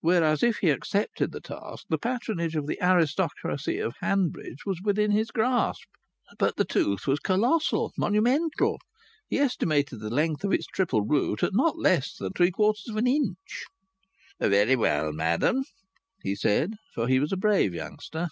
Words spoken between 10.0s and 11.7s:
the length of its triple root at